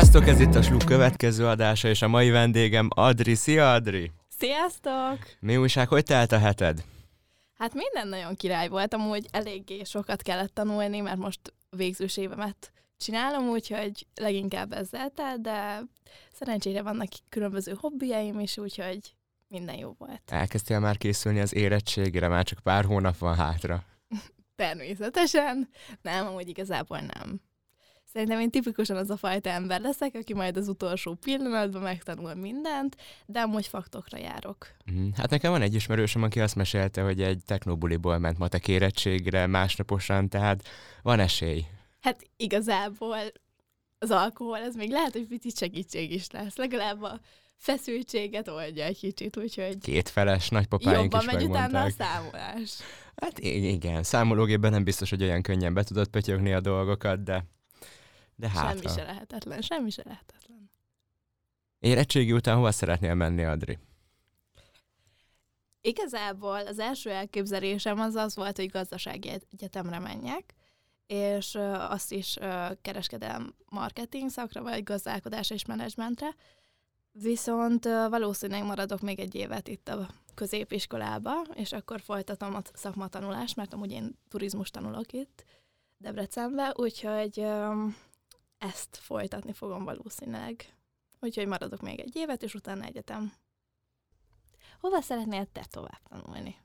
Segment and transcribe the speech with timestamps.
[0.00, 3.34] Sziasztok, ez itt a Sluk következő adása, és a mai vendégem Adri.
[3.34, 4.12] Szia, Adri!
[4.38, 5.18] Sziasztok!
[5.40, 6.84] Mi újság, hogy telt a heted?
[7.54, 11.40] Hát minden nagyon király volt, amúgy eléggé sokat kellett tanulni, mert most
[11.70, 15.82] végzős évemet csinálom, úgyhogy leginkább ezzel telt, de
[16.32, 19.14] szerencsére vannak különböző hobbiaim is, úgyhogy
[19.48, 20.22] minden jó volt.
[20.26, 23.84] Elkezdtél már készülni az érettségére, már csak pár hónap van hátra.
[24.56, 25.68] Természetesen.
[26.02, 27.40] Nem, amúgy igazából nem.
[28.12, 32.96] Szerintem én tipikusan az a fajta ember leszek, aki majd az utolsó pillanatban megtanul mindent,
[33.26, 34.66] de amúgy faktokra járok.
[34.84, 35.08] Mhm.
[35.16, 40.28] Hát nekem van egy ismerősöm, aki azt mesélte, hogy egy technobuliból ment matek érettségre másnaposan,
[40.28, 40.62] tehát
[41.02, 41.64] van esély.
[42.00, 43.16] Hát igazából
[43.98, 46.56] az alkohol, ez még lehet, hogy picit segítség is lesz.
[46.56, 47.20] Legalább a
[47.56, 52.06] feszültséget oldja egy kicsit, úgyhogy Két feles nagypapáink jobban is megy utána a megmondták.
[52.08, 52.70] számolás.
[53.16, 57.44] Hát igen, számológépben nem biztos, hogy olyan könnyen be tudod pötyögni a dolgokat, de,
[58.40, 60.70] de hát semmi se lehetetlen, semmi se lehetetlen.
[61.78, 63.78] Érettségi után hova szeretnél menni, Adri?
[65.80, 70.54] Igazából az első elképzelésem az az volt, hogy gazdasági egyetemre menjek,
[71.06, 71.54] és
[71.88, 72.36] azt is
[72.82, 76.34] kereskedelm marketing szakra, vagy gazdálkodás és menedzsmentre.
[77.12, 83.72] Viszont valószínűleg maradok még egy évet itt a középiskolába, és akkor folytatom a szakmatanulást, mert
[83.72, 85.44] amúgy én turizmus tanulok itt
[85.96, 87.46] Debrecenbe, úgyhogy
[88.60, 90.74] ezt folytatni fogom valószínűleg.
[91.20, 93.32] Úgyhogy maradok még egy évet, és utána egyetem.
[94.80, 96.56] Hova szeretnél te tovább tanulni?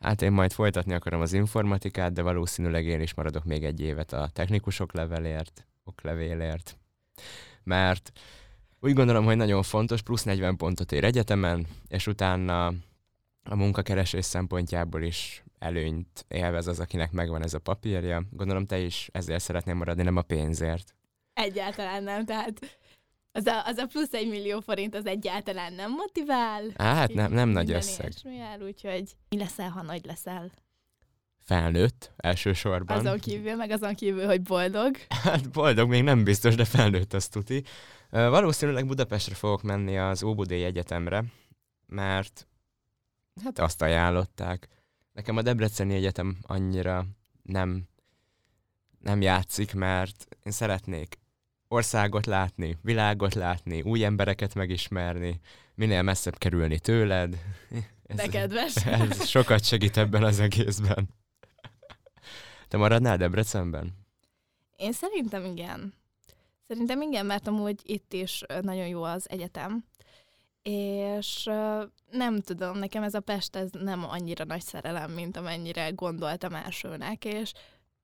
[0.00, 4.12] Hát én majd folytatni akarom az informatikát, de valószínűleg én is maradok még egy évet
[4.12, 6.78] a technikusok levelért, oklevélért,
[7.62, 8.12] mert
[8.80, 12.72] úgy gondolom, hogy nagyon fontos, plusz 40 pontot ér egyetemen, és utána
[13.44, 18.22] a munkakeresés szempontjából is előnyt élvez az, akinek megvan ez a papírja.
[18.30, 20.94] Gondolom te is ezért szeretnél maradni, nem a pénzért.
[21.32, 22.78] Egyáltalán nem, tehát
[23.32, 26.70] az a, az a plusz egy millió forint az egyáltalán nem motivál.
[26.76, 28.00] Á, hát nem, nem nagy összeg.
[28.00, 30.50] ilyesmivel, úgyhogy mi leszel, ha nagy leszel?
[31.44, 32.98] Felnőtt elsősorban.
[32.98, 34.96] Azon kívül, meg azon kívül, hogy boldog.
[35.22, 37.62] Hát boldog még nem biztos, de felnőtt az tuti.
[38.10, 41.24] Valószínűleg Budapestre fogok menni az Óbudai Egyetemre,
[41.86, 42.46] mert
[43.42, 44.68] hát azt ajánlották.
[45.12, 47.06] Nekem a Debreceni Egyetem annyira
[47.42, 47.88] nem,
[48.98, 51.18] nem játszik, mert én szeretnék
[51.68, 55.40] országot látni, világot látni, új embereket megismerni,
[55.74, 57.38] minél messzebb kerülni tőled.
[58.06, 58.74] Ez, De kedves.
[58.86, 61.08] ez sokat segít ebben az egészben.
[62.68, 63.92] Te maradnál Debrecenben?
[64.76, 65.94] Én szerintem igen.
[66.68, 69.84] Szerintem igen, mert amúgy itt is nagyon jó az egyetem.
[70.70, 71.50] És
[72.10, 77.24] nem tudom, nekem ez a Pest ez nem annyira nagy szerelem, mint amennyire gondoltam elsőnek,
[77.24, 77.52] és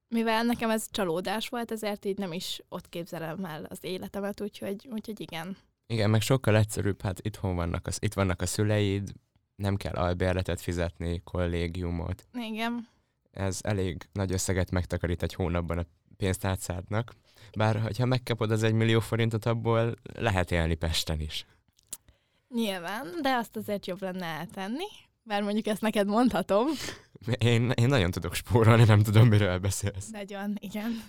[0.09, 4.89] mivel nekem ez csalódás volt, ezért így nem is ott képzelem el az életemet, úgyhogy,
[4.91, 5.57] úgyhogy igen.
[5.87, 9.13] Igen, meg sokkal egyszerűbb, hát itthon vannak, az, itt vannak a szüleid,
[9.57, 12.27] nem kell albérletet fizetni, kollégiumot.
[12.33, 12.89] Igen.
[13.31, 17.13] Ez elég nagy összeget megtakarít egy hónapban a pénztárcádnak.
[17.57, 21.47] Bár, ha megkapod az egy millió forintot, abból lehet élni Pesten is.
[22.55, 24.85] Nyilván, de azt azért jobb lenne eltenni,
[25.23, 26.67] bár mondjuk ezt neked mondhatom.
[27.39, 30.11] Én, én nagyon tudok spórolni, nem tudom, miről beszélsz.
[30.11, 31.03] Nagyon, igen.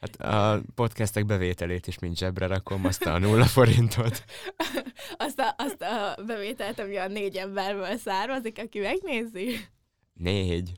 [0.00, 4.24] Hát a podcastek bevételét is mind zsebre rakom, azt a nulla forintot.
[5.16, 9.56] Azt a, azt a bevételt, ami a négy emberből származik, aki megnézi.
[10.12, 10.72] Négy.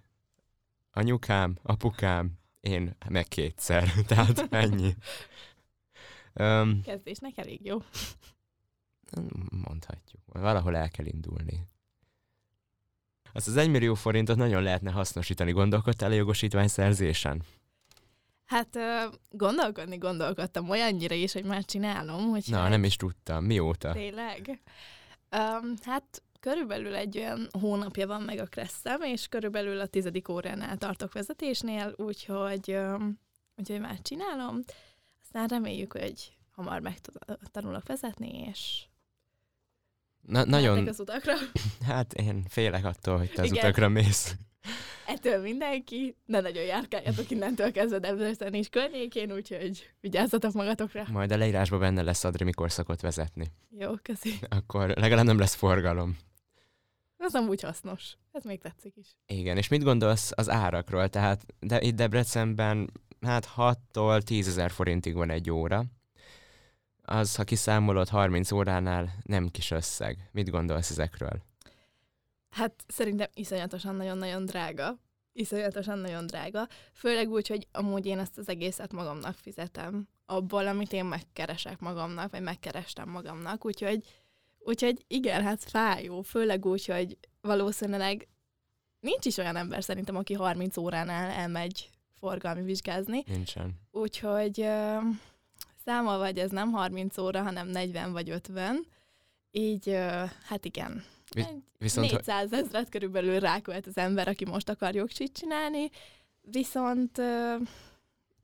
[0.92, 3.92] Anyukám, apukám, én meg kétszer.
[4.08, 4.94] Tehát ennyi.
[6.34, 7.78] Um, Kezdésnek elég jó.
[9.50, 10.22] Mondhatjuk.
[10.26, 11.68] Valahol el kell indulni.
[13.32, 15.52] Azt az 1 millió forintot nagyon lehetne hasznosítani.
[15.52, 17.42] Gondolkodtál a jogosítvány szerzésen?
[18.44, 18.78] Hát
[19.30, 23.44] gondolkodni gondolkodtam olyannyira is, hogy már csinálom, hogy Na, nem is tudtam.
[23.44, 23.92] Mióta?
[23.92, 24.60] Tényleg?
[25.36, 30.76] Um, hát körülbelül egy olyan hónapja van meg a kresszem, és körülbelül a tizedik óránál
[30.76, 33.18] tartok vezetésnél, úgyhogy, um,
[33.56, 34.60] úgyhogy már csinálom.
[35.22, 38.84] Aztán reméljük, hogy hamar megtanulok vezetni, és
[40.26, 40.74] Na, nagyon...
[40.74, 41.32] nagyon, az utakra.
[41.86, 43.64] hát én félek attól, hogy te az Igen.
[43.64, 44.36] utakra mész.
[45.06, 51.04] Ettől mindenki, ne nagyon járkáljatok innentől kezdve Debrecen és környékén, úgyhogy vigyázzatok magatokra.
[51.10, 53.46] Majd a leírásban benne lesz Adri, mikor szokott vezetni.
[53.78, 54.34] Jó, köszi.
[54.48, 56.16] Akkor legalább nem lesz forgalom.
[57.16, 58.16] Ez amúgy hasznos.
[58.32, 59.06] Ez még tetszik is.
[59.26, 61.08] Igen, és mit gondolsz az árakról?
[61.08, 62.90] Tehát de itt Debrecenben
[63.20, 65.84] hát 6-tól 10 ezer forintig van egy óra.
[67.02, 70.28] Az, ha kiszámolod 30 óránál, nem kis összeg.
[70.32, 71.42] Mit gondolsz ezekről?
[72.50, 74.98] Hát szerintem iszonyatosan nagyon-nagyon drága.
[75.32, 76.68] Iszonyatosan nagyon drága.
[76.92, 80.08] Főleg úgy, hogy amúgy én ezt az egészet magamnak fizetem.
[80.26, 84.04] abból, amit én megkeresek magamnak, vagy megkerestem magamnak, úgyhogy,
[84.58, 88.28] úgyhogy igen, hát fájó, főleg úgy, hogy valószínűleg
[89.00, 93.22] nincs is olyan ember szerintem, aki 30 óránál elmegy forgalmi vizsgázni.
[93.26, 93.80] Nincsen.
[93.90, 95.02] Úgyhogy uh,
[95.84, 98.86] számol vagy ez nem 30 óra, hanem 40 vagy 50.
[99.50, 99.98] Így,
[100.44, 101.04] hát igen.
[101.34, 105.90] Vi- viszont 400 ezret körülbelül rákölt az ember, aki most akar jogsit csinálni,
[106.40, 107.20] viszont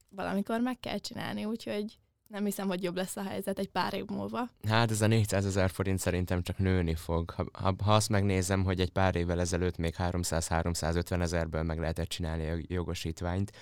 [0.09, 1.99] valamikor meg kell csinálni, úgyhogy
[2.29, 4.49] nem hiszem, hogy jobb lesz a helyzet egy pár év múlva.
[4.69, 7.31] Hát ez a 400 ezer forint szerintem csak nőni fog.
[7.31, 12.09] Ha, ha, ha azt megnézem, hogy egy pár évvel ezelőtt még 300-350 ezerből meg lehetett
[12.09, 13.53] csinálni a jogosítványt,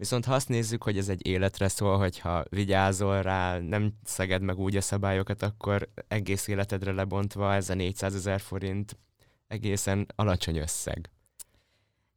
[0.00, 4.58] Viszont ha azt nézzük, hogy ez egy életre szól, hogyha vigyázol rá, nem szeged meg
[4.58, 8.98] úgy a szabályokat, akkor egész életedre lebontva ez a 400 ezer forint
[9.46, 11.10] egészen alacsony összeg.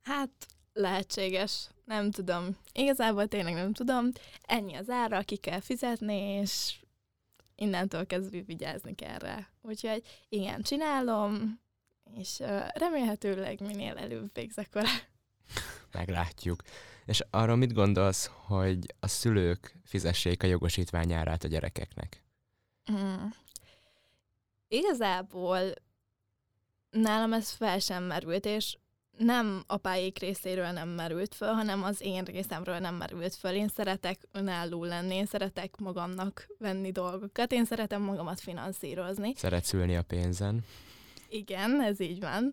[0.01, 0.30] Hát
[0.74, 2.57] lehetséges, nem tudom.
[2.74, 4.09] Igazából tényleg nem tudom.
[4.41, 6.75] Ennyi az ára, ki kell fizetni, és
[7.56, 9.47] innentől kezdve vigyázni kell rá.
[9.62, 11.59] Úgyhogy igen, csinálom,
[12.15, 12.44] és
[12.74, 15.12] remélhetőleg minél előbb végzek vele.
[15.94, 16.62] Meglátjuk.
[17.06, 22.24] És arról mit gondolsz, hogy a szülők fizessék a jogosítványárát a gyerekeknek?
[22.92, 23.25] Mm.
[24.68, 25.60] Igazából
[26.90, 28.78] nálam ez fel sem merült, és
[29.18, 33.51] nem apáik részéről nem merült föl, hanem az én részemről nem merült föl.
[33.51, 39.34] Én szeretek önálló lenni, én szeretek magamnak venni dolgokat, én szeretem magamat finanszírozni.
[39.36, 40.66] Szeretsz ülni a pénzen?
[41.30, 42.51] Igen, ez így van.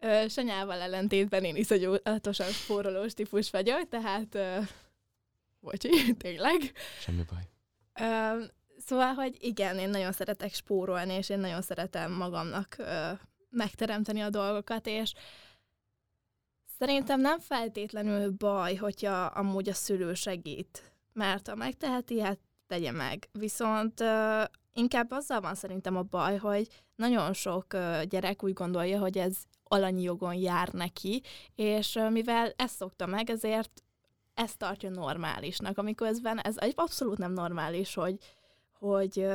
[0.00, 4.58] Ö, Sanyával ellentétben én iszonyatosan spórolós típus vagyok, tehát ö,
[5.60, 6.72] bocsi, tényleg.
[7.00, 7.48] Semmi baj.
[8.08, 8.44] Ö,
[8.78, 13.10] szóval, hogy igen, én nagyon szeretek spórolni, és én nagyon szeretem magamnak ö,
[13.50, 15.12] megteremteni a dolgokat, és
[16.78, 23.28] szerintem nem feltétlenül baj, hogyha amúgy a szülő segít, mert ha megteheti, hát tegye meg.
[23.32, 24.42] Viszont ö,
[24.72, 27.76] inkább azzal van szerintem a baj, hogy nagyon sok
[28.08, 29.36] gyerek úgy gondolja, hogy ez
[29.68, 31.22] alanyi jogon jár neki,
[31.54, 33.82] és mivel ezt szokta meg, ezért
[34.34, 38.18] ezt tartja normálisnak, amikor ezben ez egy abszolút nem normális, hogy,
[38.78, 39.26] hogy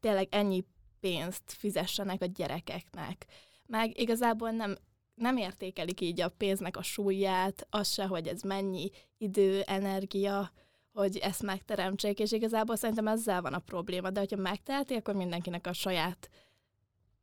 [0.00, 0.64] tényleg ennyi
[1.00, 3.26] pénzt fizessenek a gyerekeknek.
[3.66, 4.76] Meg igazából nem,
[5.14, 10.52] nem értékelik így a pénznek a súlyát, az se, hogy ez mennyi idő, energia,
[10.92, 15.66] hogy ezt megteremtsék, és igazából szerintem ezzel van a probléma, de hogyha megteheti, akkor mindenkinek
[15.66, 16.30] a saját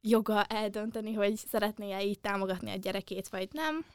[0.02, 3.86] joga eldönteni, hogy szeretné-e így támogatni a gyerekét, vagy nem.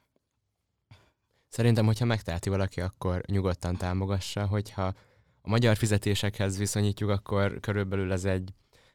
[1.48, 4.94] Szerintem, hogyha megteheti valaki, akkor nyugodtan támogassa, hogyha
[5.42, 8.52] a magyar fizetésekhez viszonyítjuk, akkor körülbelül ez egy,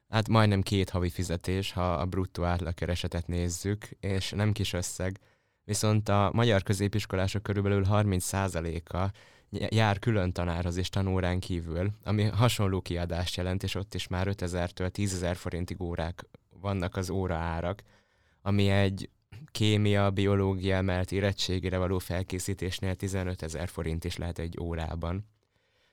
[0.07, 5.19] hát majdnem két havi fizetés, ha a bruttó átlagkeresetet nézzük, és nem kis összeg.
[5.63, 9.12] Viszont a magyar középiskolások körülbelül 30%-a
[9.51, 14.89] jár külön tanárhoz és tanórán kívül, ami hasonló kiadást jelent, és ott is már 5000-től
[14.89, 16.25] 10 forintig órák
[16.61, 17.81] vannak az óraárak,
[18.41, 19.09] ami egy
[19.51, 25.25] kémia, biológia emelt érettségére való felkészítésnél 15 ezer forint is lehet egy órában.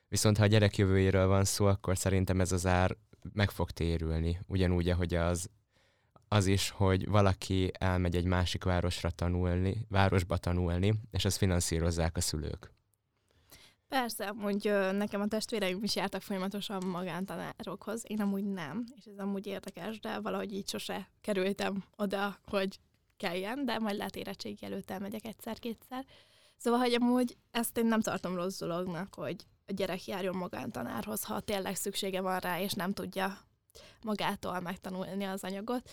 [0.07, 2.97] Viszont ha a gyerek jövőjéről van szó, akkor szerintem ez az ár
[3.33, 4.39] meg fog térülni.
[4.47, 5.49] Ugyanúgy, ahogy az,
[6.27, 12.21] az is, hogy valaki elmegy egy másik városra tanulni, városba tanulni, és azt finanszírozzák a
[12.21, 12.71] szülők.
[13.87, 19.47] Persze, amúgy nekem a testvéreim is jártak folyamatosan magántanárokhoz, én amúgy nem, és ez amúgy
[19.47, 22.79] érdekes, de valahogy így sose kerültem oda, hogy
[23.17, 26.05] kelljen, de majd lehet érettségi előtt elmegyek egyszer-kétszer.
[26.57, 31.39] Szóval, hogy amúgy ezt én nem tartom rossz dolognak, hogy a gyerek járjon magántanárhoz, ha
[31.39, 33.37] tényleg szüksége van rá, és nem tudja
[34.03, 35.89] magától megtanulni az anyagot.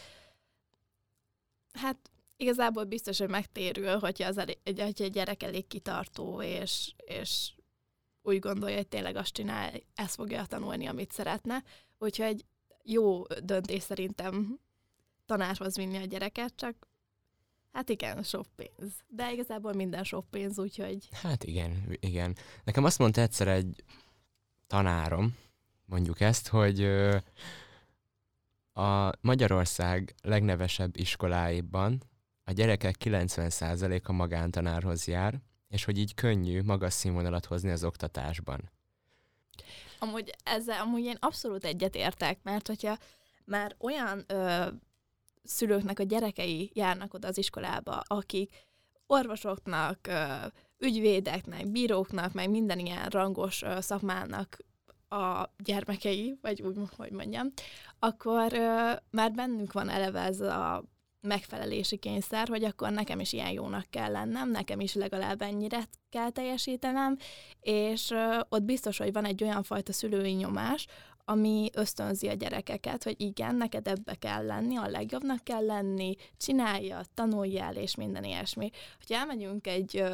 [1.72, 7.52] Hát igazából biztos, hogy megtérül, hogyha, az elég, hogyha egy gyerek elég kitartó, és, és
[8.25, 11.62] úgy gondolja, hogy tényleg azt csinál, ezt fogja tanulni, amit szeretne.
[11.99, 12.45] Úgyhogy
[12.83, 14.59] jó döntés szerintem
[15.26, 16.88] tanárhoz vinni a gyereket, csak
[17.73, 18.93] hát igen, sok pénz.
[19.07, 21.09] De igazából minden sok pénz, úgyhogy...
[21.12, 22.37] Hát igen, igen.
[22.64, 23.85] Nekem azt mondta egyszer egy
[24.66, 25.37] tanárom,
[25.85, 26.85] mondjuk ezt, hogy
[28.73, 32.02] a Magyarország legnevesebb iskoláiban
[32.45, 35.40] a gyerekek 90%-a magántanárhoz jár,
[35.75, 38.71] és hogy így könnyű magas színvonalat hozni az oktatásban.
[39.99, 42.99] Amúgy ezzel amúgy én abszolút egyetértek, mert hogyha
[43.45, 44.66] már olyan ö,
[45.45, 48.54] szülőknek a gyerekei járnak oda az iskolába, akik
[49.07, 50.25] orvosoknak, ö,
[50.78, 54.59] ügyvédeknek, bíróknak, meg minden ilyen rangos ö, szakmának
[55.09, 57.52] a gyermekei, vagy úgy, hogy mondjam,
[57.99, 60.85] akkor ö, már bennünk van eleve ez a
[61.25, 66.31] megfelelési kényszer, hogy akkor nekem is ilyen jónak kell lennem, nekem is legalább ennyire kell
[66.31, 67.16] teljesítenem,
[67.61, 68.11] és
[68.49, 70.87] ott biztos, hogy van egy olyan fajta szülői nyomás,
[71.25, 77.00] ami ösztönzi a gyerekeket, hogy igen, neked ebbe kell lenni, a legjobbnak kell lenni, csinálja,
[77.14, 78.71] tanuljál, és minden ilyesmi.
[78.97, 80.04] Hogyha elmegyünk egy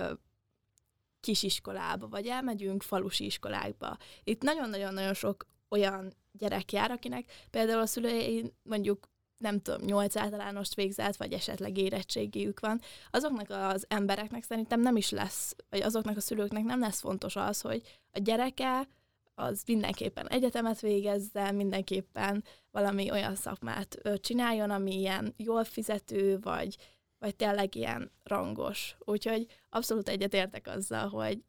[1.21, 8.53] kisiskolába, vagy elmegyünk falusi iskolákba, itt nagyon-nagyon-nagyon sok olyan gyerek jár, akinek például a szülei
[8.63, 9.09] mondjuk
[9.41, 12.81] nem tudom, nyolc általánost végzett, vagy esetleg érettségiük van,
[13.11, 17.61] azoknak az embereknek szerintem nem is lesz, vagy azoknak a szülőknek nem lesz fontos az,
[17.61, 17.83] hogy
[18.13, 18.89] a gyereke
[19.35, 26.77] az mindenképpen egyetemet végezze, mindenképpen valami olyan szakmát csináljon, ami ilyen jól fizető, vagy,
[27.19, 28.97] vagy tényleg ilyen rangos.
[28.99, 31.45] Úgyhogy abszolút egyetértek azzal, hogy,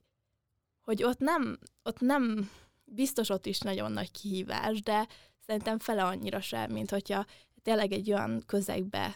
[0.81, 2.49] hogy ott nem, ott nem,
[2.83, 5.07] biztos ott is nagyon nagy kihívás, de
[5.45, 7.25] szerintem fele annyira sem, mint hogyha
[7.61, 9.15] tényleg egy olyan közegbe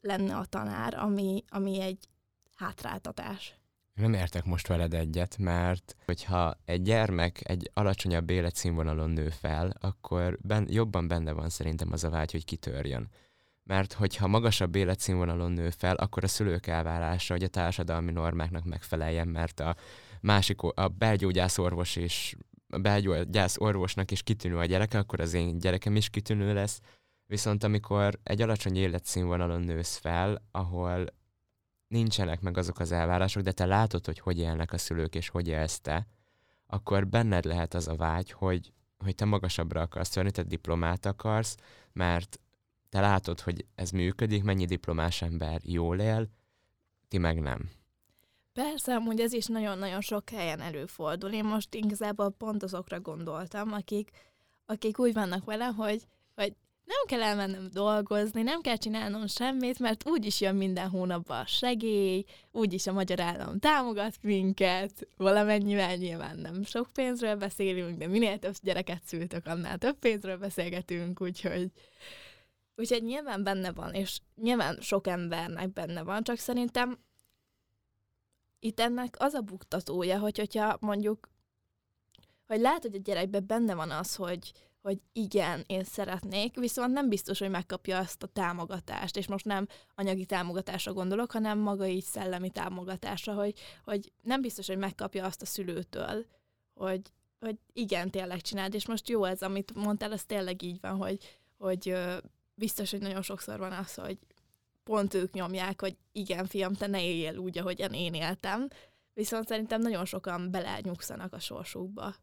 [0.00, 2.08] lenne a tanár, ami, ami egy
[2.56, 3.58] hátráltatás.
[3.94, 10.38] Nem értek most veled egyet, mert hogyha egy gyermek egy alacsonyabb életszínvonalon nő fel, akkor
[10.40, 13.08] ben, jobban benne van szerintem az a vágy, hogy kitörjön.
[13.62, 19.28] Mert hogyha magasabb életszínvonalon nő fel, akkor a szülők elvárása, hogy a társadalmi normáknak megfeleljen,
[19.28, 19.76] mert a
[20.20, 22.36] másik, a belgyógyász orvos és
[22.68, 26.80] a belgyógyász orvosnak is kitűnő a gyereke, akkor az én gyerekem is kitűnő lesz,
[27.26, 31.06] Viszont amikor egy alacsony életszínvonalon nősz fel, ahol
[31.88, 35.48] nincsenek meg azok az elvárások, de te látod, hogy hogy élnek a szülők, és hogy
[35.48, 36.06] élsz te,
[36.66, 41.56] akkor benned lehet az a vágy, hogy, hogy te magasabbra akarsz törni, te diplomát akarsz,
[41.92, 42.40] mert
[42.88, 46.28] te látod, hogy ez működik, mennyi diplomás ember jól él,
[47.08, 47.70] ti meg nem.
[48.52, 51.32] Persze, amúgy ez is nagyon-nagyon sok helyen előfordul.
[51.32, 54.10] Én most igazából pont azokra gondoltam, akik,
[54.66, 60.08] akik úgy vannak vele, hogy, hogy nem kell elmennem dolgozni, nem kell csinálnom semmit, mert
[60.08, 66.64] úgyis jön minden hónapban a segély, úgyis a magyar állam támogat minket, valamennyivel nyilván nem
[66.64, 71.70] sok pénzről beszélünk, de minél több gyereket szültök, annál több pénzről beszélgetünk, úgyhogy
[72.76, 76.98] Úgyhogy nyilván benne van, és nyilván sok embernek benne van, csak szerintem
[78.58, 81.28] itt ennek az a buktatója, hogy hogyha mondjuk,
[82.46, 84.52] hogy lehet, hogy a gyerekben benne van az, hogy,
[84.84, 89.66] hogy igen, én szeretnék, viszont nem biztos, hogy megkapja azt a támogatást, és most nem
[89.94, 95.42] anyagi támogatásra gondolok, hanem maga így szellemi támogatásra, hogy, hogy nem biztos, hogy megkapja azt
[95.42, 96.26] a szülőtől,
[96.74, 97.00] hogy,
[97.40, 101.38] hogy igen, tényleg csináld, és most jó ez, amit mondtál, az tényleg így van, hogy,
[101.58, 101.96] hogy
[102.54, 104.18] biztos, hogy nagyon sokszor van az, hogy
[104.82, 108.68] pont ők nyomják, hogy igen, fiam, te ne éljél úgy, ahogyan én éltem,
[109.14, 112.14] viszont szerintem nagyon sokan belenyugszanak a sorsukba.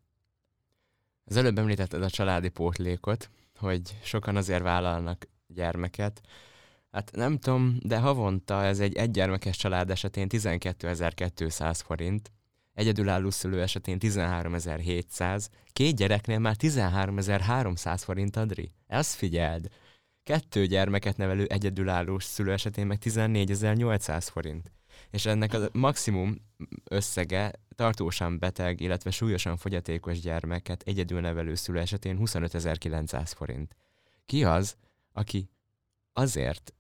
[1.31, 6.21] Az előbb említetted a családi pótlékot, hogy sokan azért vállalnak gyermeket.
[6.91, 12.31] Hát nem tudom, de havonta ez egy egygyermekes család esetén 12.200 forint,
[12.73, 18.71] egyedülálló szülő esetén 13.700, két gyereknél már 13.300 forint, Adri.
[18.87, 19.67] Ezt figyeld!
[20.23, 24.71] Kettő gyermeket nevelő egyedülálló szülő esetén meg 14.800 forint.
[25.09, 26.35] És ennek a maximum
[26.83, 33.75] összege tartósan beteg, illetve súlyosan fogyatékos gyermeket egyedül nevelő szülő esetén 25.900 forint.
[34.25, 34.75] Ki az,
[35.11, 35.49] aki
[36.13, 36.73] azért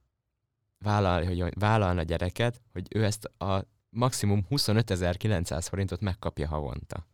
[0.77, 7.10] vállal, hogy vállalna gyereket, hogy ő ezt a maximum 25.900 forintot megkapja havonta?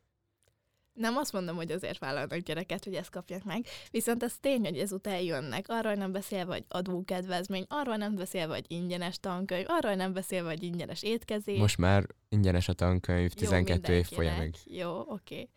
[0.97, 4.77] Nem azt mondom, hogy azért vállalnak gyereket, hogy ezt kapják meg, viszont ez tény, hogy
[4.79, 5.65] ezután jönnek.
[5.67, 10.63] Arról nem beszélve, hogy adókedvezmény, arról nem beszélve, hogy ingyenes tankönyv, arról nem beszélve, hogy
[10.63, 11.59] ingyenes étkezés.
[11.59, 14.55] Most már ingyenes a tankönyv, 12 Jó, év folyamig.
[14.65, 15.09] Jó, oké.
[15.09, 15.49] Okay.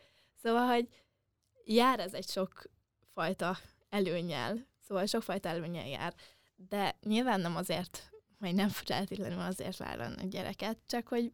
[0.42, 0.88] Szóval, hogy
[1.64, 2.62] jár ez egy sok
[3.12, 6.14] fajta előnyel, szóval sokfajta előnyel jár,
[6.56, 11.32] de nyilván nem azért, vagy nem feltétlenül azért vállalnak gyereket, csak hogy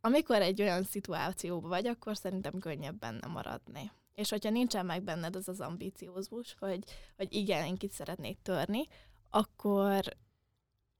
[0.00, 3.90] amikor egy olyan szituációban vagy, akkor szerintem könnyebb benne maradni.
[4.14, 6.84] És hogyha nincsen meg benned az az ambíciózus, hogy,
[7.16, 8.86] hogy igen, én kit szeretnék törni,
[9.30, 10.02] akkor,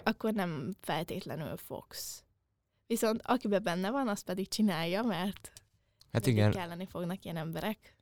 [0.05, 2.23] akkor nem feltétlenül fogsz.
[2.87, 5.52] Viszont akiben benne van, az pedig csinálja, mert
[6.12, 6.50] hát igen.
[6.50, 7.97] kelleni fognak ilyen emberek.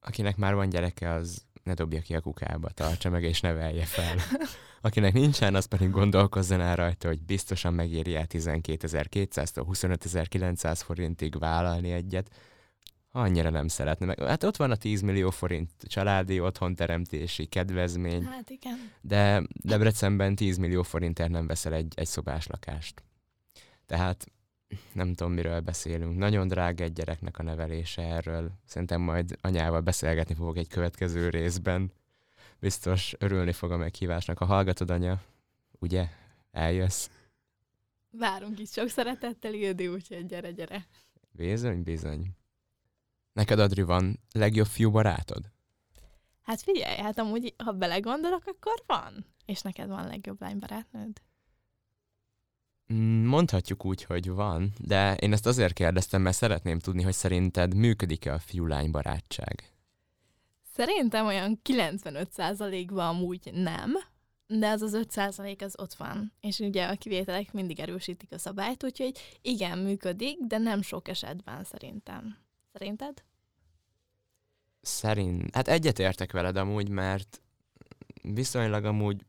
[0.00, 4.16] Akinek már van gyereke, az ne dobja ki a kukába, tartsa meg és nevelje fel.
[4.80, 11.90] Akinek nincsen, az pedig gondolkozzon el rajta, hogy biztosan megéri el 12.200-tól 25.900 forintig vállalni
[11.90, 12.30] egyet,
[13.10, 14.22] ha annyira nem szeretne meg.
[14.22, 18.24] Hát ott van a 10 millió forint családi otthonteremtési kedvezmény.
[18.24, 18.90] Hát igen.
[19.00, 23.02] De Debrecenben 10 millió forintért nem veszel egy, egy szobás lakást.
[23.86, 24.26] Tehát
[24.92, 26.18] nem tudom, miről beszélünk.
[26.18, 28.50] Nagyon drága egy gyereknek a nevelése erről.
[28.64, 31.92] Szerintem majd anyával beszélgetni fogok egy következő részben.
[32.60, 34.38] biztos örülni fog a meghívásnak.
[34.38, 35.22] Ha hallgatod, anya,
[35.78, 36.08] ugye?
[36.50, 37.08] Eljössz?
[38.10, 40.86] Várunk is sok szeretettel, Ildi, úgyhogy gyere, gyere.
[41.30, 42.26] Bizony, bizony.
[43.32, 45.50] Neked, Adri, van legjobb fiú barátod?
[46.42, 49.26] Hát figyelj, hát amúgy, ha belegondolok, akkor van.
[49.44, 51.20] És neked van legjobb lánybarátnőd?
[52.92, 57.74] Mm, mondhatjuk úgy, hogy van, de én ezt azért kérdeztem, mert szeretném tudni, hogy szerinted
[57.74, 59.72] működik-e a fiú-lány barátság?
[60.74, 63.92] Szerintem olyan 95%-ban amúgy nem,
[64.46, 66.32] de az az 5% az ott van.
[66.40, 71.64] És ugye a kivételek mindig erősítik a szabályt, úgyhogy igen, működik, de nem sok esetben
[71.64, 72.36] szerintem.
[72.72, 73.24] Szerinted?
[74.80, 77.42] Szerint, hát egyetértek veled amúgy, mert
[78.22, 79.26] viszonylag amúgy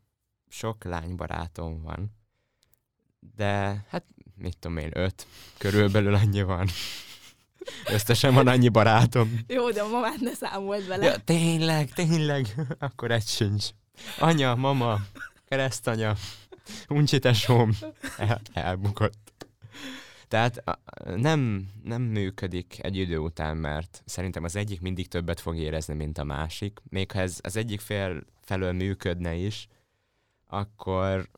[0.48, 2.19] sok lánybarátom van,
[3.36, 4.04] de hát
[4.36, 6.68] mit tudom én, öt, körülbelül annyi van.
[7.86, 9.40] Összesen van annyi barátom.
[9.48, 11.06] Jó, de a mamát ne számold vele.
[11.06, 13.68] Ja, tényleg, tényleg, akkor egy sincs.
[14.20, 15.00] Anya, mama,
[15.48, 16.16] keresztanya,
[16.88, 17.72] uncsi tesóm,
[18.18, 19.48] el, elbukott.
[20.28, 20.64] Tehát
[21.16, 26.18] nem, nem működik egy idő után, mert szerintem az egyik mindig többet fog érezni, mint
[26.18, 26.80] a másik.
[26.90, 29.68] Még ha ez az egyik fél felől működne is,
[30.48, 31.30] akkor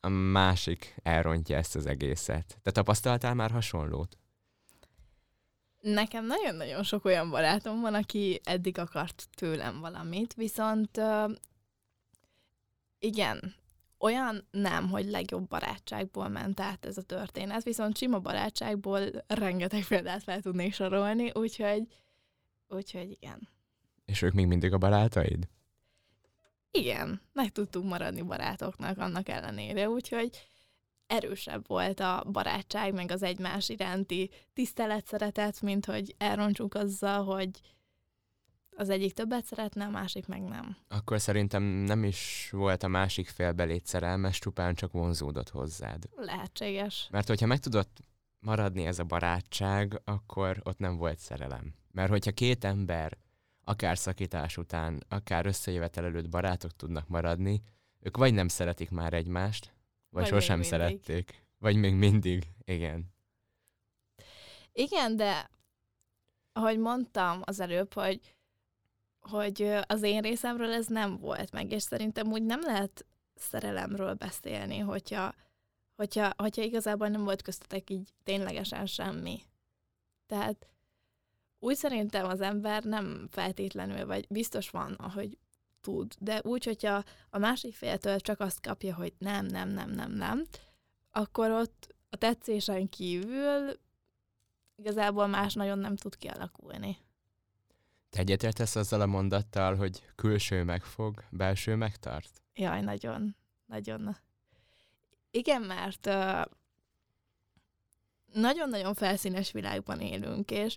[0.00, 2.58] a másik elrontja ezt az egészet.
[2.62, 4.18] Te tapasztaltál már hasonlót?
[5.80, 11.30] Nekem nagyon-nagyon sok olyan barátom van, aki eddig akart tőlem valamit, viszont uh,
[12.98, 13.54] igen,
[13.98, 20.22] olyan nem, hogy legjobb barátságból ment át ez a történet, viszont sima barátságból rengeteg példát
[20.22, 21.86] fel tudnék sorolni, úgyhogy,
[22.68, 23.48] úgyhogy igen.
[24.04, 25.48] És ők még mindig a barátaid?
[26.70, 30.30] Igen, meg tudtunk maradni barátoknak annak ellenére, úgyhogy
[31.06, 37.50] erősebb volt a barátság, meg az egymás iránti tisztelet, szeretet, mint hogy elrontsunk azzal, hogy
[38.76, 40.76] az egyik többet szeretne, a másik meg nem.
[40.88, 46.08] Akkor szerintem nem is volt a másik fél belét szerelmes, csupán csak vonzódott hozzád.
[46.16, 47.08] Lehetséges.
[47.10, 47.98] Mert hogyha meg tudott
[48.38, 51.74] maradni ez a barátság, akkor ott nem volt szerelem.
[51.92, 53.18] Mert hogyha két ember
[53.70, 57.62] akár szakítás után, akár összejövetel előtt barátok tudnak maradni,
[58.00, 59.72] ők vagy nem szeretik már egymást,
[60.08, 61.44] vagy, vagy sosem szerették.
[61.58, 63.14] Vagy még mindig, igen.
[64.72, 65.50] Igen, de
[66.52, 68.34] ahogy mondtam az előbb, hogy
[69.20, 74.78] hogy az én részemről ez nem volt meg, és szerintem úgy nem lehet szerelemről beszélni,
[74.78, 75.34] hogyha,
[75.96, 79.40] hogyha, hogyha igazából nem volt köztetek így ténylegesen semmi.
[80.26, 80.68] Tehát
[81.60, 85.38] úgy szerintem az ember nem feltétlenül, vagy biztos van, ahogy
[85.80, 90.12] tud, de úgy, hogyha a másik féltől csak azt kapja, hogy nem, nem, nem, nem,
[90.12, 90.44] nem,
[91.10, 93.78] akkor ott a tetszésen kívül
[94.76, 96.98] igazából más nagyon nem tud kialakulni.
[98.10, 102.42] Te egyetértesz azzal a mondattal, hogy külső megfog, belső megtart?
[102.54, 104.16] Jaj, nagyon, nagyon.
[105.30, 106.44] Igen, mert uh,
[108.32, 110.76] nagyon-nagyon felszínes világban élünk, és,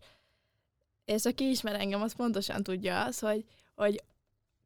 [1.05, 4.03] és aki ismer engem, az pontosan tudja az, hogy, hogy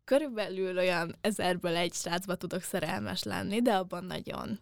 [0.04, 4.60] körülbelül olyan ezerből egy srácba tudok szerelmes lenni, de abban nagyon.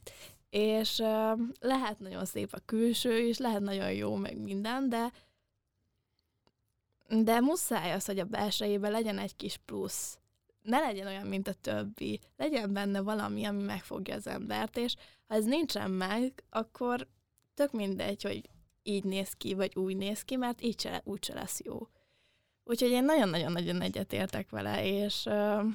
[0.49, 5.11] És uh, lehet nagyon szép a külső is, lehet nagyon jó, meg minden, de
[7.07, 10.17] de muszáj az, hogy a belsejében legyen egy kis plusz.
[10.61, 12.19] Ne legyen olyan, mint a többi.
[12.37, 14.95] Legyen benne valami, ami megfogja az embert, és
[15.27, 17.07] ha ez nincsen meg, akkor
[17.53, 18.49] tök mindegy, hogy
[18.87, 21.87] így néz ki, vagy úgy néz ki, mert így se, úgy se lesz jó.
[22.63, 25.65] Úgyhogy én nagyon-nagyon-nagyon egyetértek vele, és uh,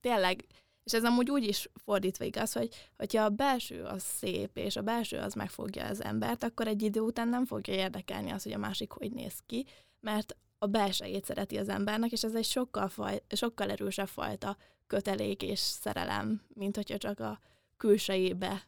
[0.00, 0.44] tényleg,
[0.84, 4.82] és ez amúgy úgy is fordítva igaz, hogy hogyha a belső az szép, és a
[4.82, 8.58] belső az megfogja az embert, akkor egy idő után nem fogja érdekelni az, hogy a
[8.58, 9.66] másik hogy néz ki,
[10.00, 15.42] mert a belsejét szereti az embernek, és ez egy sokkal, faj, sokkal erősebb fajta kötelék
[15.42, 17.40] és szerelem, mint hogyha csak a
[17.76, 18.66] külsejébe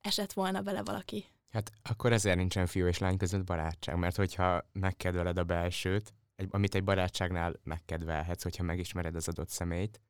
[0.00, 1.24] esett volna bele valaki.
[1.52, 6.48] Hát akkor ezért nincsen fiú és lány között barátság, mert hogyha megkedveled a belsőt, egy,
[6.50, 10.00] amit egy barátságnál megkedvelhetsz, hogyha megismered az adott személyt,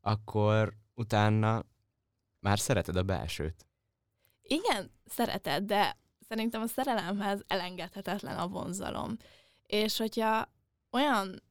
[0.00, 1.64] akkor utána
[2.40, 3.66] már szereted a belsőt.
[4.42, 5.96] Igen, szereted, de
[6.28, 9.16] szerintem a szerelemhez elengedhetetlen a vonzalom.
[9.66, 10.48] És hogyha
[10.90, 11.42] olyan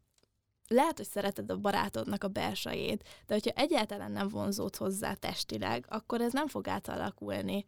[0.67, 6.21] lehet, hogy szereted a barátodnak a belsejét, de hogyha egyáltalán nem vonzód hozzá testileg, akkor
[6.21, 7.65] ez nem fog átalakulni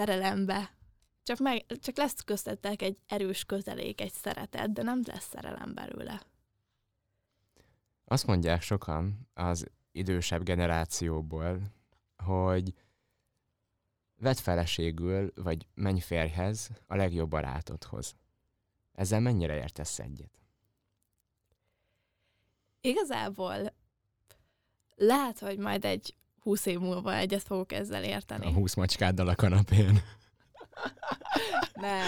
[0.00, 0.74] szerelembe.
[1.22, 6.22] Csak, meg, csak lesz köztetek egy erős kötelék, egy szeretet, de nem lesz szerelem belőle.
[8.04, 11.60] Azt mondják sokan az idősebb generációból,
[12.16, 12.74] hogy
[14.16, 18.14] vedd feleségül, vagy menj férjhez a legjobb barátodhoz.
[18.92, 20.38] Ezzel mennyire értesz egyet?
[22.80, 23.72] Igazából
[24.94, 28.46] lehet, hogy majd egy húsz év múlva egyet fogok ezzel érteni.
[28.46, 30.02] A húsz macskáddal a kanapén.
[31.72, 32.06] Nem.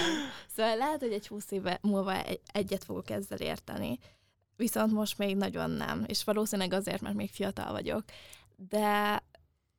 [0.55, 3.99] Szóval lehet, hogy egy húsz éve múlva egy, egyet fogok ezzel érteni.
[4.57, 6.05] Viszont most még nagyon nem.
[6.07, 8.05] És valószínűleg azért, mert még fiatal vagyok.
[8.57, 9.23] De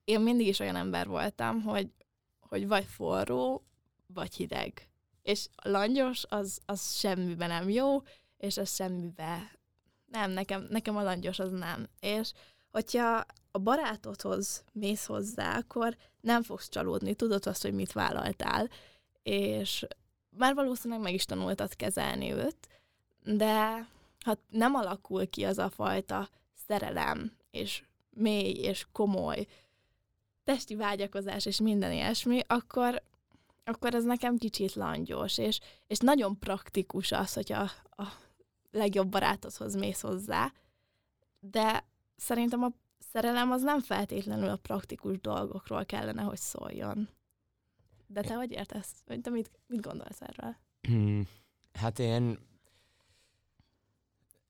[0.04, 1.92] én mindig is olyan ember voltam, hogy,
[2.40, 3.64] hogy vagy forró,
[4.08, 4.88] vagy hideg.
[5.22, 8.02] És langyos az, az semmiben nem jó,
[8.38, 9.50] és az semmiben
[10.06, 11.88] nem, nekem, nekem a langyos az nem.
[12.00, 12.32] És
[12.74, 18.70] hogyha a barátodhoz mész hozzá, akkor nem fogsz csalódni, tudod azt, hogy mit vállaltál,
[19.24, 19.86] és
[20.30, 22.68] már valószínűleg meg is tanultad kezelni őt,
[23.24, 23.88] de
[24.26, 26.30] ha nem alakul ki az a fajta
[26.68, 29.46] szerelem, és mély, és komoly
[30.44, 33.02] testi vágyakozás, és minden ilyesmi, akkor,
[33.64, 37.62] akkor ez nekem kicsit langyos, és, és nagyon praktikus az, hogy a,
[38.04, 38.08] a
[38.72, 40.54] legjobb barátodhoz mész hozzá,
[41.40, 41.92] de
[42.24, 47.10] szerintem a szerelem az nem feltétlenül a praktikus dolgokról kellene, hogy szóljon.
[48.08, 49.04] De te hogy értesz?
[49.06, 50.56] Vagy te mit, mit gondolsz erről?
[50.82, 51.28] Hmm,
[51.74, 52.40] hát én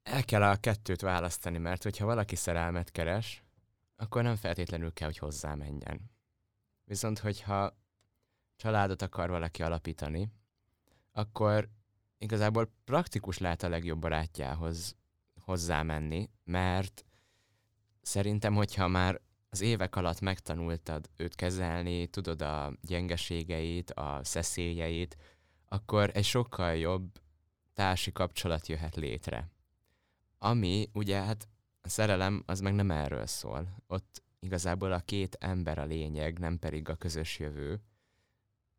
[0.03, 3.43] el kell a kettőt választani, mert hogyha valaki szerelmet keres,
[3.95, 6.11] akkor nem feltétlenül kell, hogy hozzá menjen.
[6.85, 7.77] Viszont, hogyha
[8.55, 10.31] családot akar valaki alapítani,
[11.11, 11.69] akkor
[12.17, 14.95] igazából praktikus lehet a legjobb barátjához
[15.39, 17.05] hozzámenni, mert
[18.03, 25.17] szerintem, hogyha már az évek alatt megtanultad őt kezelni, tudod a gyengeségeit, a szeszélyeit,
[25.67, 27.19] akkor egy sokkal jobb
[27.73, 29.49] társi kapcsolat jöhet létre.
[30.37, 31.47] Ami ugye hát
[31.81, 33.75] a szerelem az meg nem erről szól.
[33.87, 37.81] Ott igazából a két ember a lényeg, nem pedig a közös jövő.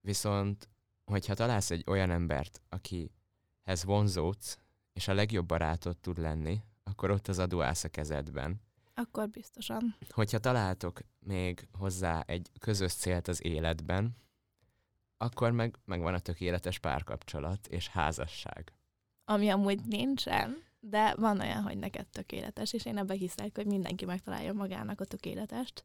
[0.01, 0.69] Viszont,
[1.05, 4.59] hogyha találsz egy olyan embert, akihez vonzódsz,
[4.93, 8.61] és a legjobb barátod tud lenni, akkor ott az adó állsz a kezedben.
[8.95, 9.97] Akkor biztosan.
[10.11, 14.17] Hogyha találtok még hozzá egy közös célt az életben,
[15.17, 18.73] akkor meg, meg van a tökéletes párkapcsolat és házasság.
[19.25, 24.05] Ami amúgy nincsen, de van olyan, hogy neked tökéletes, és én ebbe hiszek, hogy mindenki
[24.05, 25.85] megtalálja magának a tökéletest.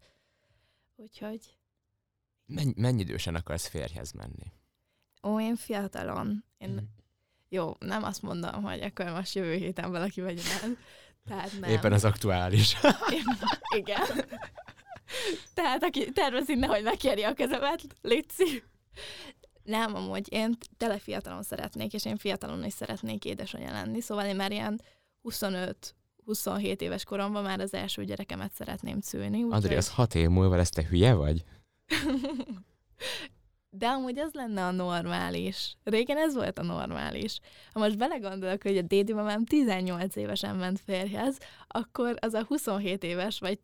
[0.96, 1.58] Úgyhogy...
[2.46, 4.52] Menny, mennyi idősen akarsz férjhez menni?
[5.24, 6.44] Ó, én fiatalon.
[6.58, 6.70] Én...
[6.70, 6.98] Hmm.
[7.50, 10.78] Jó, nem azt mondom, hogy akkor most jövő héten valaki vegyen el,
[11.28, 11.70] tehát nem.
[11.70, 12.78] Éppen az aktuális.
[13.78, 14.02] Igen.
[15.54, 18.64] Tehát aki tervezi, nehogy megkérje a kezemet, létszi.
[19.64, 24.36] Nem, amúgy én tele fiatalon szeretnék, és én fiatalon is szeretnék édesanyja lenni, szóval én
[24.36, 24.82] már ilyen
[25.24, 25.84] 25-27
[26.80, 29.44] éves koromban már az első gyerekemet szeretném szülni.
[29.44, 31.44] Úgy Andri, az hat év múlva lesz, te hülye vagy?
[33.70, 35.76] De amúgy ez lenne a normális.
[35.84, 37.40] Régen ez volt a normális.
[37.72, 43.04] Ha most belegondolok, hogy a dédi mamám 18 évesen ment férjhez, akkor az a 27
[43.04, 43.60] éves, vagy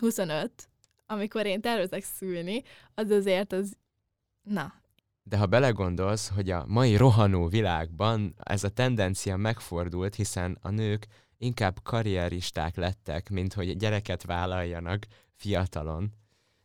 [0.00, 0.68] 25,
[1.06, 2.62] amikor én tervezek szülni,
[2.94, 3.76] az azért az,
[4.42, 4.74] na.
[5.22, 11.06] De ha belegondolsz, hogy a mai rohanó világban ez a tendencia megfordult, hiszen a nők
[11.38, 16.12] inkább karrieristák lettek, mint hogy gyereket vállaljanak fiatalon,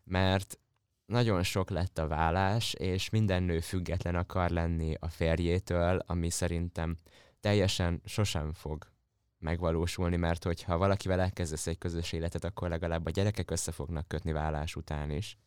[0.04, 0.60] mert
[1.06, 6.98] nagyon sok lett a vállás, és minden nő független akar lenni a férjétől, ami szerintem
[7.40, 8.88] teljesen sosem fog
[9.40, 14.32] megvalósulni, mert hogyha valakivel elkezdesz egy közös életet, akkor legalább a gyerekek össze fognak kötni
[14.32, 15.38] vállás után is.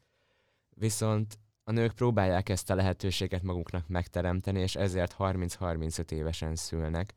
[0.71, 7.14] Viszont a nők próbálják ezt a lehetőséget maguknak megteremteni, és ezért 30-35 évesen szülnek,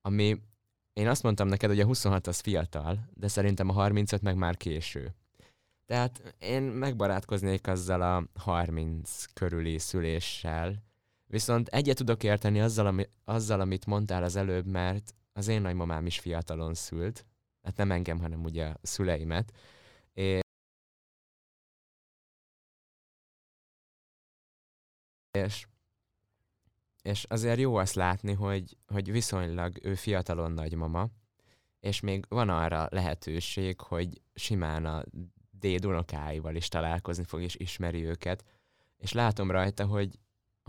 [0.00, 0.40] ami
[0.92, 4.56] én azt mondtam neked, hogy a 26 az fiatal, de szerintem a 35 meg már
[4.56, 5.14] késő.
[5.86, 10.82] Tehát én megbarátkoznék azzal a 30 körüli szüléssel,
[11.26, 16.06] viszont egyet tudok érteni azzal, ami, azzal, amit mondtál az előbb, mert az én nagymamám
[16.06, 17.26] is fiatalon szült,
[17.62, 19.52] hát nem engem, hanem ugye a szüleimet,
[20.12, 20.42] és
[25.38, 25.66] és,
[27.02, 31.08] és azért jó azt látni, hogy, hogy viszonylag ő fiatalon nagymama,
[31.80, 35.04] és még van arra lehetőség, hogy simán a
[35.64, 38.44] déd unokáival is találkozni fog, és ismeri őket,
[38.96, 40.18] és látom rajta, hogy,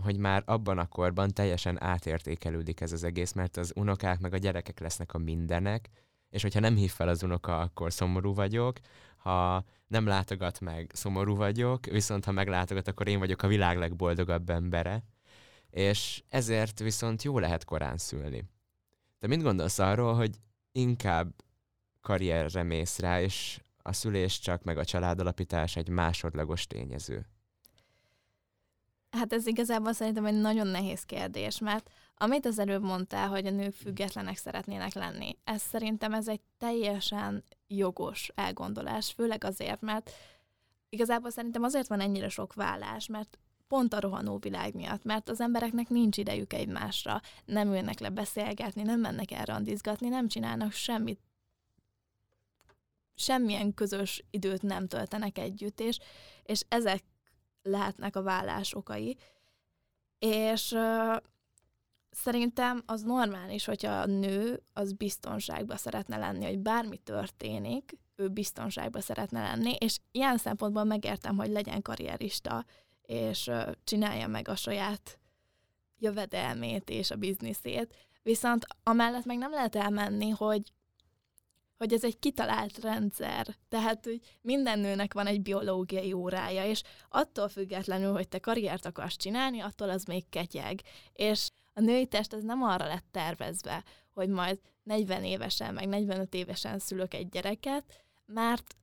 [0.02, 4.36] hogy már abban a korban teljesen átértékelődik ez az egész, mert az unokák meg a
[4.36, 5.88] gyerekek lesznek a mindenek,
[6.30, 8.76] és hogyha nem hív fel az unoka, akkor szomorú vagyok,
[9.16, 14.50] ha nem látogat meg, szomorú vagyok, viszont ha meglátogat, akkor én vagyok a világ legboldogabb
[14.50, 15.02] embere,
[15.70, 18.44] és ezért viszont jó lehet korán szülni.
[19.18, 20.36] Te mit gondolsz arról, hogy
[20.72, 21.34] inkább
[22.00, 27.26] karrierre mész rá, és a szülés csak meg a családalapítás egy másodlagos tényező?
[29.10, 33.50] Hát ez igazából szerintem egy nagyon nehéz kérdés, mert amit az előbb mondtál, hogy a
[33.50, 40.10] nők függetlenek szeretnének lenni, ez szerintem ez egy teljesen jogos elgondolás, főleg azért, mert
[40.88, 45.40] igazából szerintem azért van ennyire sok vállás, mert pont a rohanó világ miatt, mert az
[45.40, 51.20] embereknek nincs idejük egymásra, nem ülnek le beszélgetni, nem mennek el randizgatni, nem csinálnak semmit,
[53.16, 55.98] semmilyen közös időt nem töltenek együtt, és,
[56.42, 57.04] és ezek
[57.62, 59.16] lehetnek a vállás okai.
[60.18, 60.76] És
[62.10, 69.00] szerintem az normális, hogyha a nő az biztonságban szeretne lenni, hogy bármi történik, ő biztonságban
[69.00, 72.64] szeretne lenni, és ilyen szempontból megértem, hogy legyen karrierista,
[73.02, 73.50] és
[73.84, 75.18] csinálja meg a saját
[75.98, 77.94] jövedelmét és a bizniszét.
[78.22, 80.72] Viszont amellett meg nem lehet elmenni, hogy
[81.76, 83.56] hogy ez egy kitalált rendszer.
[83.68, 89.16] Tehát, hogy minden nőnek van egy biológiai órája, és attól függetlenül, hogy te karriert akarsz
[89.16, 90.80] csinálni, attól az még ketyeg.
[91.12, 96.34] És a női test az nem arra lett tervezve, hogy majd 40 évesen, meg 45
[96.34, 98.76] évesen szülök egy gyereket, mert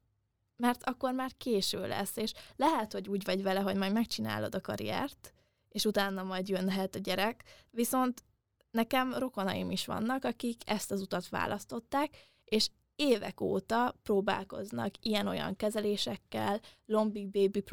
[0.55, 4.61] mert akkor már késő lesz, és lehet, hogy úgy vagy vele, hogy majd megcsinálod a
[4.61, 5.33] karriert,
[5.69, 8.23] és utána majd jönhet a gyerek, viszont
[8.71, 12.09] nekem rokonaim is vannak, akik ezt az utat választották,
[12.43, 12.69] és
[13.07, 17.63] évek óta próbálkoznak ilyen-olyan kezelésekkel, Lombik Baby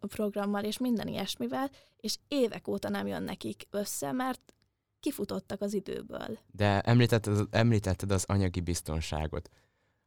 [0.00, 4.54] programmal és minden ilyesmivel, és évek óta nem jön nekik össze, mert
[5.00, 6.38] kifutottak az időből.
[6.50, 9.50] De említetted, említetted az anyagi biztonságot.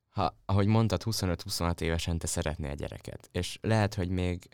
[0.09, 4.47] Ha, ahogy mondtad, 25-26 évesen te szeretnél gyereket, és lehet, hogy még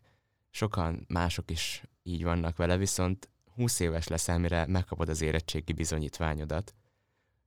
[0.50, 6.74] sokan mások is így vannak vele, viszont 20 éves leszel, mire megkapod az érettségi bizonyítványodat.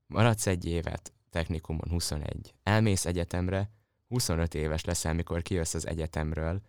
[0.07, 2.55] Maradsz egy évet, technikumon 21.
[2.63, 3.71] Elmész egyetemre,
[4.09, 6.61] 25 éves leszel, mikor kijössz az egyetemről,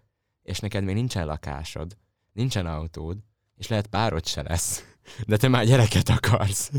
[0.44, 1.98] és neked még nincsen lakásod,
[2.34, 3.18] nincsen autód,
[3.56, 4.84] és lehet párod se lesz,
[5.28, 6.72] de te már gyereket akarsz.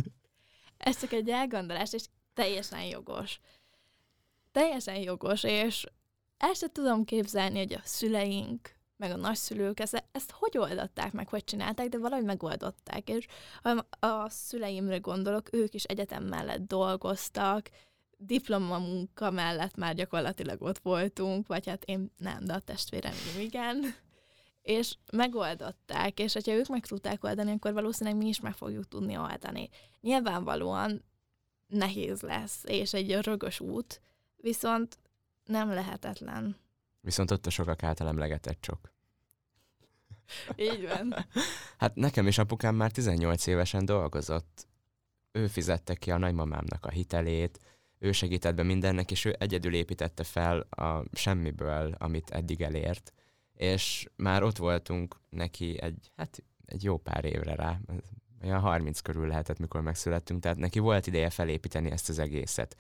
[0.77, 3.41] Ez csak egy elgondolás, és teljesen jogos.
[4.53, 5.87] Teljesen jogos, és
[6.37, 11.29] el sem tudom képzelni, hogy a szüleink, meg a nagyszülők ezt, ezt hogy oldották meg,
[11.29, 13.27] hogy csinálták, de valahogy megoldották, és
[13.63, 17.71] a, a szüleimre gondolok, ők is egyetem mellett dolgoztak,
[18.17, 23.95] diplomamunka mellett már gyakorlatilag ott voltunk, vagy hát én nem, de a testvérem igen,
[24.63, 29.17] és megoldották, és hogyha ők meg tudták oldani, akkor valószínűleg mi is meg fogjuk tudni
[29.17, 29.69] oldani.
[30.01, 31.05] Nyilvánvalóan
[31.67, 34.01] nehéz lesz, és egy rögös út,
[34.37, 34.99] viszont
[35.45, 36.57] nem lehetetlen.
[37.03, 38.93] Viszont ott a sokak által emlegetett csok.
[40.57, 41.15] Így van.
[41.79, 44.67] hát nekem is apukám már 18 évesen dolgozott.
[45.33, 47.59] Ő fizette ki a nagymamámnak a hitelét,
[47.99, 53.13] ő segített be mindennek, és ő egyedül építette fel a semmiből, amit eddig elért.
[53.53, 57.81] És már ott voltunk neki egy, hát egy jó pár évre rá,
[58.43, 62.77] olyan 30 körül lehetett, mikor megszülettünk, tehát neki volt ideje felépíteni ezt az egészet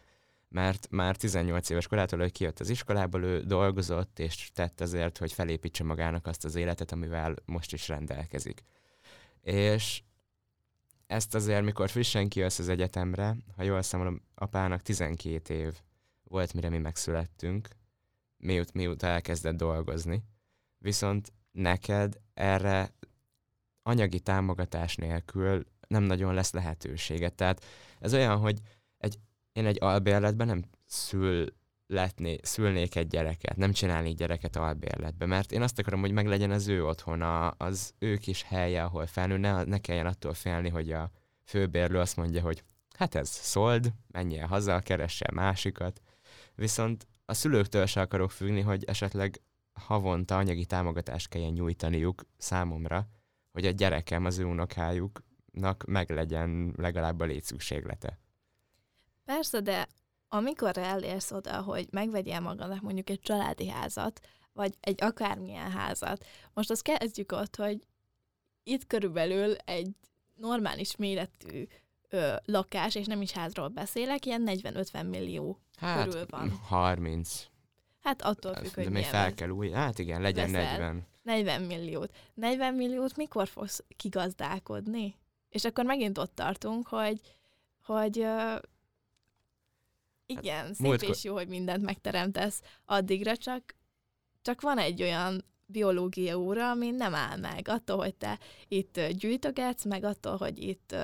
[0.52, 5.32] mert már 18 éves korától, hogy kijött az iskolából, ő dolgozott és tett azért, hogy
[5.32, 8.64] felépítse magának azt az életet, amivel most is rendelkezik.
[9.40, 10.02] És
[11.06, 15.74] ezt azért, mikor frissen kijössz az egyetemre, ha jól számolom, apának 12 év
[16.22, 17.68] volt, mire mi megszülettünk,
[18.36, 20.22] miut, mióta elkezdett dolgozni.
[20.78, 22.94] Viszont neked erre
[23.82, 27.34] anyagi támogatás nélkül nem nagyon lesz lehetőséget.
[27.34, 27.64] Tehát
[28.00, 28.58] ez olyan, hogy
[29.52, 31.46] én egy albérletben nem szül
[31.86, 36.68] letné, szülnék egy gyereket, nem csinálnék gyereket albérletbe, mert én azt akarom, hogy meglegyen az
[36.68, 41.10] ő otthona, az ő kis helye, ahol felnő, ne, ne kelljen attól félni, hogy a
[41.44, 42.62] főbérlő azt mondja, hogy
[42.92, 46.02] hát ez szold, menjél haza, keresse másikat.
[46.54, 49.40] Viszont a szülőktől se akarok függni, hogy esetleg
[49.72, 53.08] havonta anyagi támogatást kelljen nyújtaniuk számomra,
[53.52, 58.21] hogy a gyerekem, az ő unokájuknak meglegyen legalább a létszükséglete.
[59.24, 59.86] Persze, de
[60.28, 64.20] amikor elérsz oda, hogy megvegyél magadnak mondjuk egy családi házat,
[64.52, 67.86] vagy egy akármilyen házat, most azt kezdjük ott, hogy
[68.62, 69.90] itt körülbelül egy
[70.34, 71.66] normális méretű
[72.08, 76.50] ö, lakás, és nem is házról beszélek, ilyen 40-50 millió hát, körül van.
[76.50, 77.46] 30.
[78.00, 79.70] Hát attól függ, hogy De még fel kell új.
[79.70, 80.78] Hát igen, legyen veszel.
[80.78, 81.06] 40.
[81.22, 82.16] 40 milliót.
[82.34, 85.16] 40 milliót mikor fogsz kigazdálkodni?
[85.48, 87.20] És akkor megint ott tartunk, hogy,
[87.82, 88.26] hogy
[90.26, 91.08] igen, hát, szép múltkor...
[91.08, 93.76] és jó, hogy mindent megteremtesz addigra, csak,
[94.42, 97.68] csak van egy olyan biológia óra, ami nem áll meg.
[97.68, 100.94] Attól, hogy te itt gyűjtögetsz, meg attól, hogy itt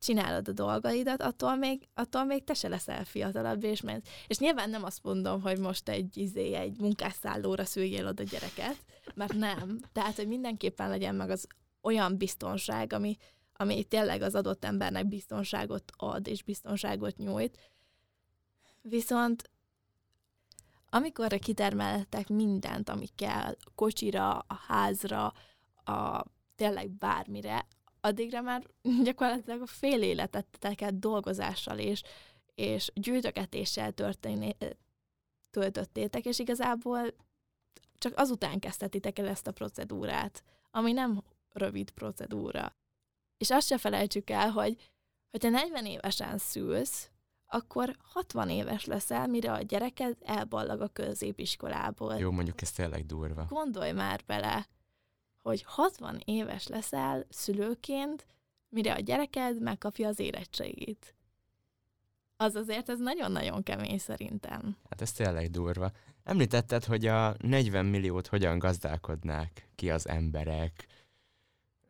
[0.00, 4.70] csinálod a dolgaidat, attól még, attól még te se leszel fiatalabb, és, mert, és nyilván
[4.70, 8.76] nem azt mondom, hogy most egy, izé, egy munkásszállóra szüljél oda gyereket,
[9.14, 9.80] mert nem.
[9.92, 11.46] Tehát, hogy mindenképpen legyen meg az
[11.82, 13.16] olyan biztonság, ami,
[13.60, 17.58] ami tényleg az adott embernek biztonságot ad, és biztonságot nyújt.
[18.82, 19.50] Viszont
[20.88, 25.32] amikor kitermeltek mindent, ami kell, a kocsira, a házra,
[25.84, 26.24] a
[26.56, 27.66] tényleg bármire,
[28.00, 28.66] addigra már
[29.04, 32.02] gyakorlatilag a fél életet teket dolgozással és,
[32.54, 34.56] és gyűjtögetéssel történé,
[35.50, 37.14] töltöttétek, és igazából
[37.98, 42.78] csak azután kezdhetitek el ezt a procedúrát, ami nem rövid procedúra.
[43.40, 44.90] És azt se felejtsük el, hogy
[45.30, 47.10] hogyha 40 évesen szülsz,
[47.46, 52.14] akkor 60 éves leszel, mire a gyereked elballag a középiskolából.
[52.14, 53.46] Jó, mondjuk ez tényleg durva.
[53.48, 54.66] Gondolj már bele,
[55.42, 58.26] hogy 60 éves leszel szülőként,
[58.68, 61.14] mire a gyereked megkapja az érettségit.
[62.36, 64.76] Az azért ez nagyon-nagyon kemény szerintem.
[64.88, 65.90] Hát ez tényleg durva.
[66.24, 70.86] Említetted, hogy a 40 milliót hogyan gazdálkodnák ki az emberek,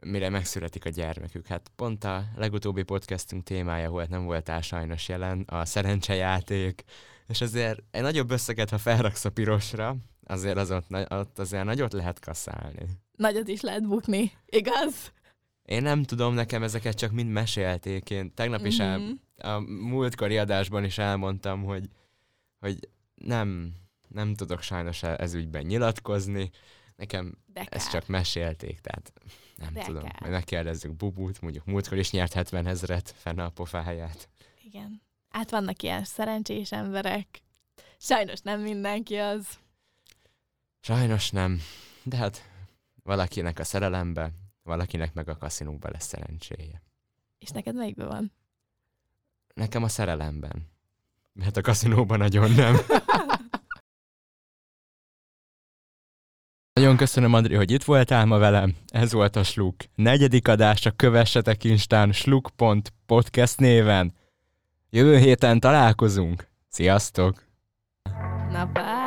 [0.07, 1.47] mire megszületik a gyermekük.
[1.47, 6.85] Hát pont a legutóbbi podcastünk témája volt, nem voltál sajnos jelen, a szerencsejáték,
[7.27, 11.93] és azért egy nagyobb összeget, ha felraksz a pirosra, azért az ott, ott azért nagyot
[11.93, 12.87] lehet kaszálni.
[13.17, 15.13] Nagyot is lehet bukni, igaz?
[15.63, 18.11] Én nem tudom, nekem ezeket csak mind mesélték.
[18.11, 19.11] Én tegnap is el, mhm.
[19.37, 21.89] a múltkori adásban is elmondtam, hogy,
[22.59, 23.75] hogy nem,
[24.09, 26.51] nem tudok sajnos e- ez ügyben nyilatkozni.
[27.01, 29.13] Nekem De ezt csak mesélték, tehát
[29.57, 30.03] nem De tudom.
[30.21, 34.29] Majd megkérdezzük Bubút, mondjuk múltkor is nyert 70 ezeret fenn a pofáját.
[34.65, 35.03] Igen.
[35.29, 37.27] Hát vannak ilyen szerencsés emberek.
[37.99, 39.47] Sajnos nem mindenki az.
[40.81, 41.61] Sajnos nem.
[42.03, 42.49] De hát
[43.03, 44.31] valakinek a szerelembe,
[44.63, 46.83] valakinek meg a kaszinóba lesz szerencséje.
[47.39, 48.33] És neked melyikben van?
[49.55, 50.69] Nekem a szerelemben.
[51.33, 52.77] Mert a kaszinóban nagyon nem.
[56.81, 58.75] Nagyon köszönöm, Andri, hogy itt voltál ma velem.
[58.93, 60.91] Ez volt a Sluk negyedik adása.
[60.91, 64.15] Kövessetek Instán sluk.podcast néven.
[64.91, 66.49] Jövő héten találkozunk.
[66.69, 67.45] Sziasztok!
[68.53, 69.00] Na, bye.